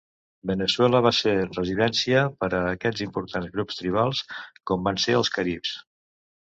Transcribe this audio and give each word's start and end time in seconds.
Veneçuela 0.51 1.01
va 1.07 1.11
ser 1.17 1.33
residència 1.49 2.25
per 2.45 2.51
a 2.61 2.63
aquests 2.71 3.05
importants 3.09 3.55
grups 3.59 3.81
tribals, 3.83 4.27
com 4.73 4.91
van 4.91 5.03
ser 5.07 5.21
els 5.21 5.35
caribs. 5.39 5.81